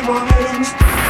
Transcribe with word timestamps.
Monday 0.00 0.12
mornings. 0.12 1.07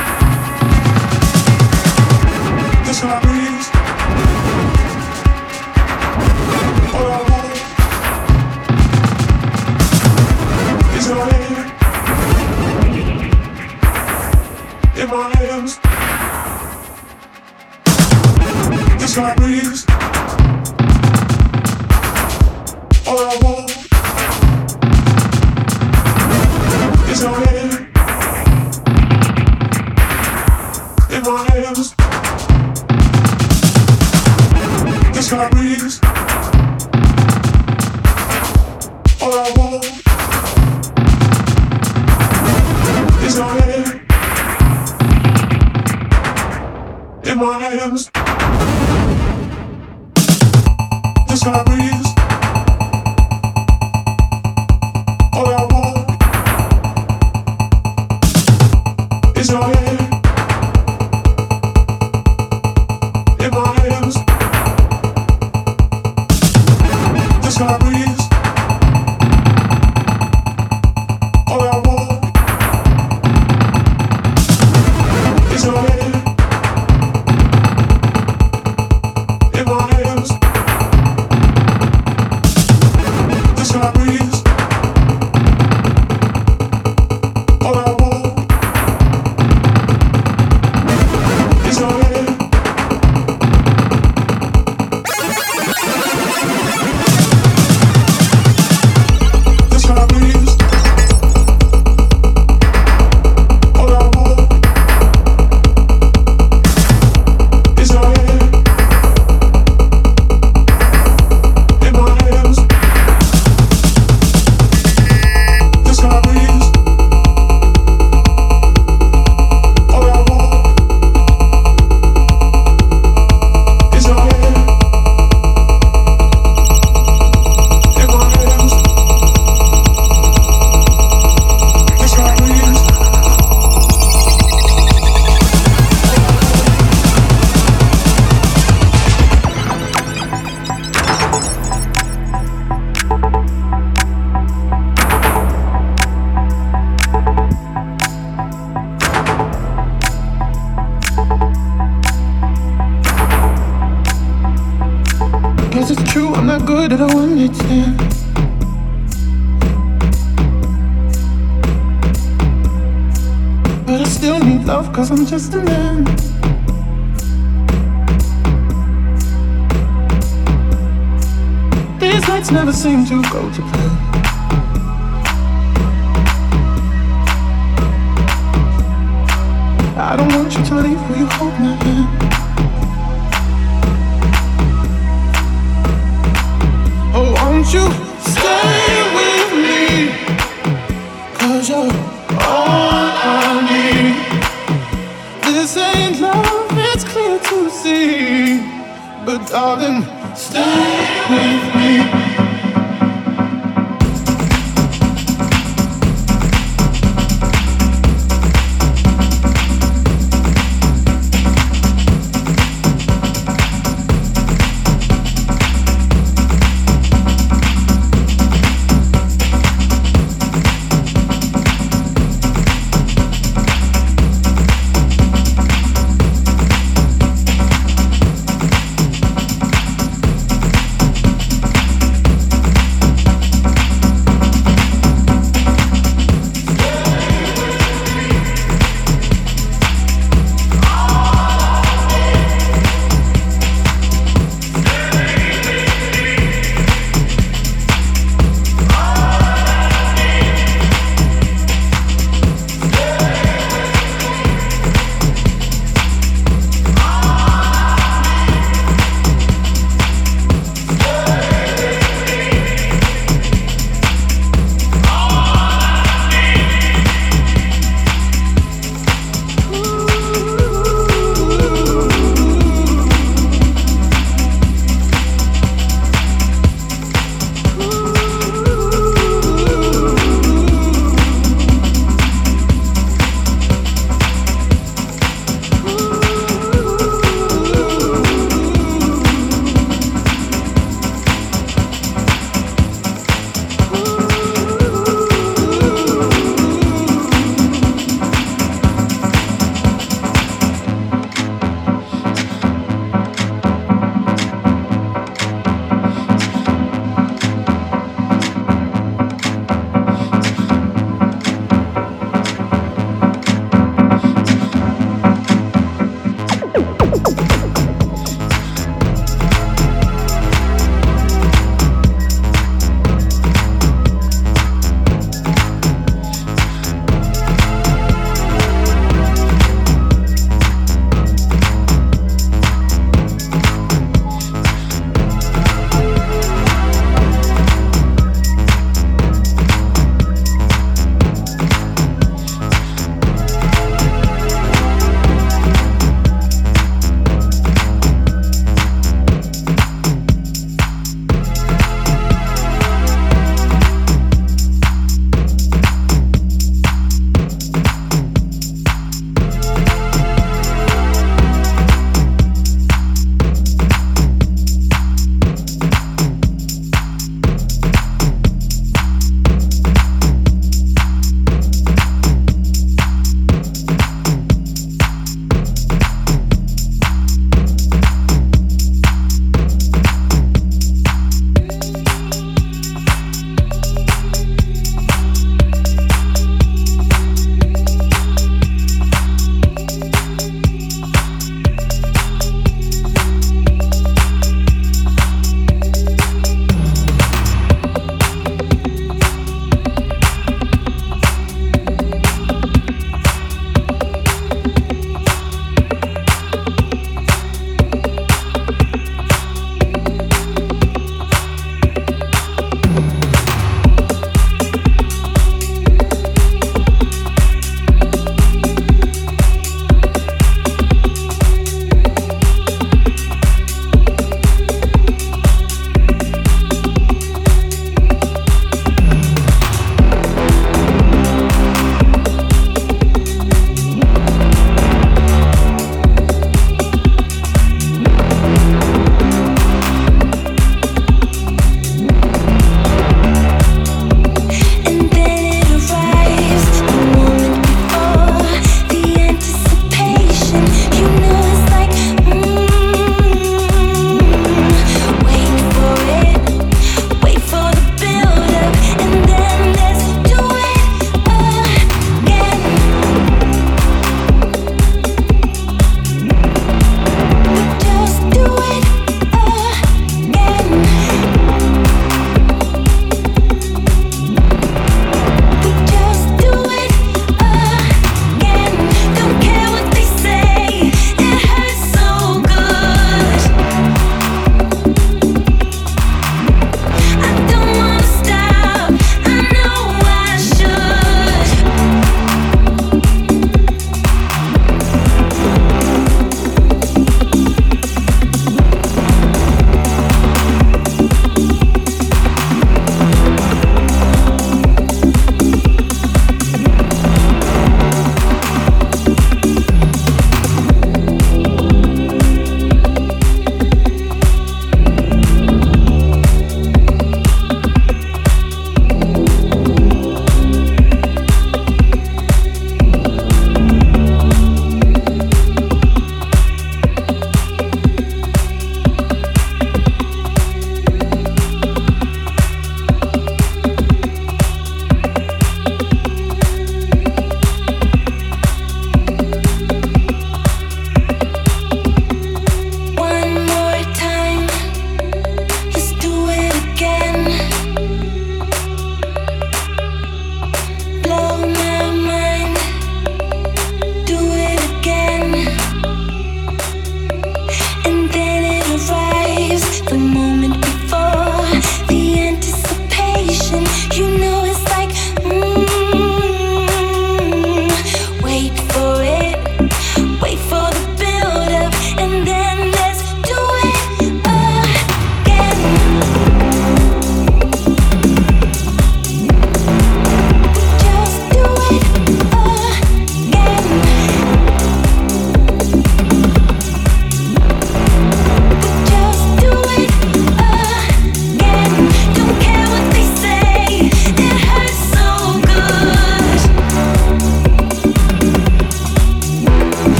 just 165.28 165.52
a 165.52 165.58
minute. 165.58 165.77